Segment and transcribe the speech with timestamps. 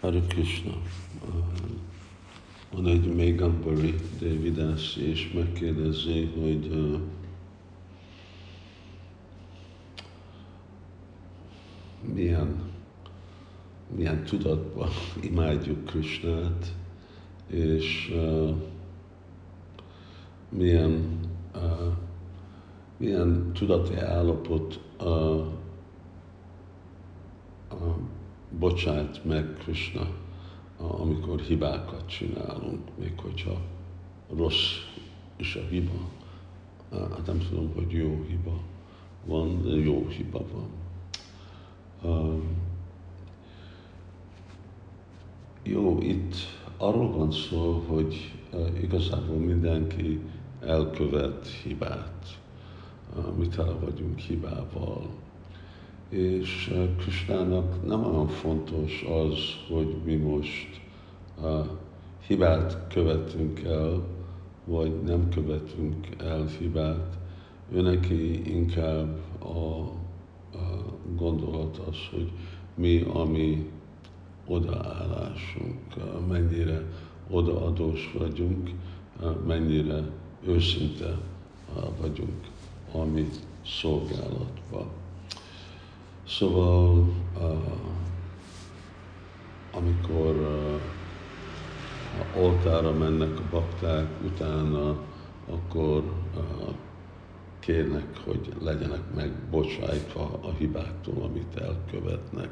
[0.00, 0.72] Hare Krishna.
[2.72, 6.96] Van egy Megambari Devidasi, és megkérdezi, hogy
[12.14, 12.72] milyen,
[13.96, 14.88] milyen tudatban
[15.20, 16.74] imádjuk Krishnát,
[17.46, 18.50] és uh,
[20.48, 21.20] milyen,
[21.54, 21.92] uh,
[22.96, 25.46] milyen tudati állapot uh,
[28.68, 30.08] bocsát meg Krishna,
[30.76, 33.60] amikor hibákat csinálunk, még hogyha
[34.36, 34.74] rossz
[35.36, 36.08] is a hiba.
[36.90, 38.58] Hát nem tudom, hogy jó hiba
[39.24, 40.68] van, de jó hiba van.
[45.62, 46.34] Jó, itt
[46.76, 48.34] arról van szó, hogy
[48.82, 50.20] igazából mindenki
[50.60, 52.38] elkövet hibát.
[53.36, 55.06] Mit el vagyunk hibával
[56.08, 60.80] és eh, Krisnának nem olyan fontos az, hogy mi most
[61.42, 61.78] a
[62.26, 64.02] hibát követünk el,
[64.64, 67.18] vagy nem követünk el hibát.
[67.72, 69.80] Ő neki inkább a,
[70.56, 70.84] a
[71.16, 72.32] gondolat az, hogy
[72.74, 73.70] mi a mi
[74.46, 75.78] odaállásunk,
[76.28, 76.82] mennyire
[77.30, 78.70] odaadós vagyunk,
[79.46, 80.02] mennyire
[80.46, 81.18] őszinte
[82.00, 82.46] vagyunk
[82.92, 83.28] a mi
[83.66, 84.86] szolgálatban.
[86.28, 87.08] Szóval,
[87.40, 87.56] uh,
[89.72, 90.80] amikor uh,
[92.42, 94.96] oltára mennek a bakták, utána
[95.50, 96.02] akkor
[96.36, 96.74] uh,
[97.60, 102.48] kérnek, hogy legyenek meg bocsájtva a hibáktól, amit elkövetnek.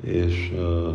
[0.00, 0.94] És uh,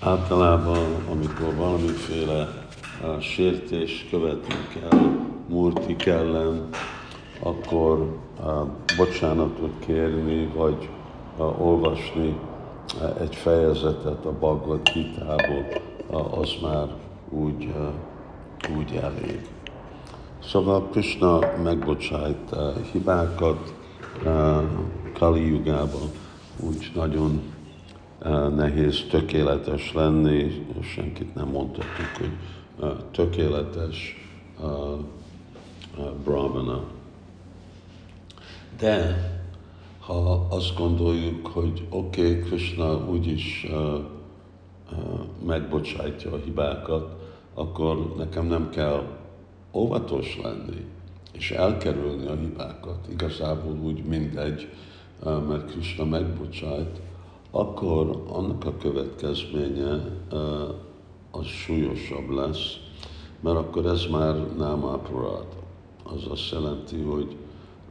[0.00, 2.68] általában, amikor valamiféle
[3.02, 6.68] uh, sértés követünk el Murtik ellen,
[7.42, 8.16] akkor
[8.96, 10.88] bocsánatot kérni, vagy
[11.58, 12.36] olvasni
[13.20, 15.66] egy fejezetet a Bhagavad Gita-ból,
[16.10, 16.86] uh, az már
[17.28, 17.74] úgy,
[18.78, 19.48] úgy elég.
[20.42, 22.56] Szóval Krishna megbocsájt
[22.92, 23.74] hibákat
[25.18, 26.10] Kali Jugában,
[26.60, 27.42] úgy nagyon
[28.56, 32.30] nehéz tökéletes lenni, senkit nem mondhatjuk, hogy
[33.10, 34.28] tökéletes
[36.24, 36.84] brahmana.
[38.82, 39.30] De
[39.98, 43.94] ha azt gondoljuk, hogy oké, okay, Krishna úgyis uh,
[44.92, 47.16] uh, megbocsájtja a hibákat,
[47.54, 49.02] akkor nekem nem kell
[49.72, 50.84] óvatos lenni,
[51.32, 53.06] és elkerülni a hibákat.
[53.10, 54.68] Igazából úgy mindegy,
[55.24, 57.00] uh, mert Krishna megbocsájt,
[57.50, 59.94] akkor annak a következménye
[60.32, 60.40] uh,
[61.30, 62.76] az súlyosabb lesz,
[63.40, 65.46] mert akkor ez már nem aparad.
[66.02, 67.36] Az azt jelenti, hogy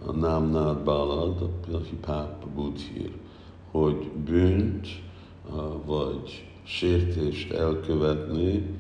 [0.05, 3.11] a námnád bálad, a hipáp budhír,
[3.71, 4.87] hogy bűnt
[5.85, 8.79] vagy sértést elkövetni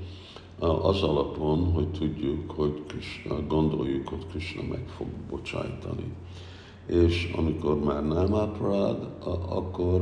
[0.59, 6.13] az alapon, hogy tudjuk, hogy Krishna, gondoljuk, hogy Krishna meg fog bocsájtani.
[6.85, 9.07] És amikor már nem áprád,
[9.49, 10.01] akkor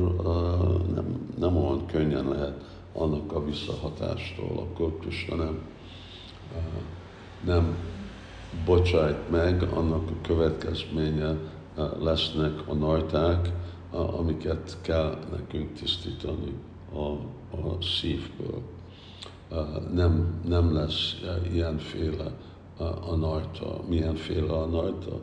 [0.94, 5.58] nem, nem olyan könnyen lehet annak a visszahatástól, akkor Krishna nem,
[7.44, 7.76] nem
[8.64, 13.52] bocsájt meg, annak a következménye eh, lesznek a najták,
[13.90, 16.54] amiket kell nekünk tisztítani
[16.94, 17.06] a,
[17.56, 18.62] a szívből.
[19.50, 19.58] Eh,
[19.92, 22.32] nem, nem lesz eh, ilyenféle
[23.08, 23.80] a najta.
[23.88, 25.18] Milyenféle a najta?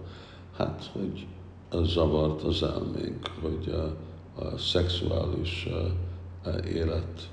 [0.58, 1.28] Hát, hogy
[1.72, 3.96] zavart az elménk, hogy a,
[4.42, 5.68] a szexuális
[6.74, 7.30] élet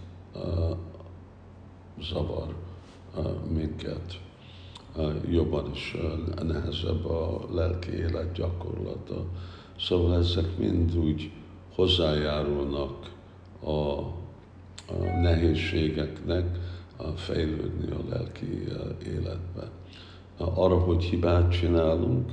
[2.01, 2.55] zavar
[3.49, 4.21] minket
[5.31, 5.97] jobban is
[6.43, 9.25] nehezebb a lelki élet gyakorlata.
[9.79, 11.31] Szóval ezek mind úgy
[11.75, 13.11] hozzájárulnak
[13.61, 16.59] a, a nehézségeknek
[16.97, 18.63] a fejlődni a lelki
[19.07, 19.71] életbe.
[20.37, 22.33] Arra, hogy hibát csinálunk,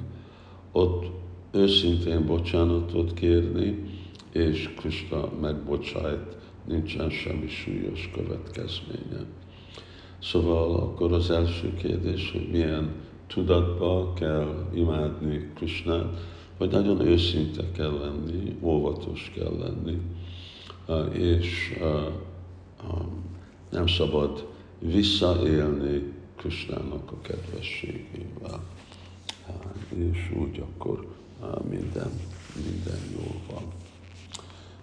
[0.71, 1.05] ott
[1.51, 3.83] őszintén bocsánatot kérni,
[4.31, 9.25] és Krista megbocsájt, nincsen semmi súlyos következménye.
[10.21, 12.91] Szóval akkor az első kérdés, hogy milyen
[13.27, 16.19] tudatba kell imádni Krishnát,
[16.57, 20.01] hogy nagyon őszinte kell lenni, óvatos kell lenni,
[21.13, 21.79] és
[23.69, 24.47] nem szabad
[24.79, 28.63] visszaélni Krishnának a kedvességével.
[29.95, 31.07] És úgy akkor
[31.69, 32.11] minden,
[32.55, 33.63] minden jól van.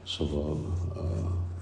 [0.07, 0.57] Szóval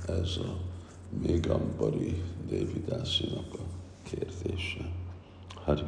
[0.06, 0.75] ez a
[1.22, 3.62] még Ambari Dévidásinak a
[4.02, 4.92] kérdése.
[5.54, 5.82] Hari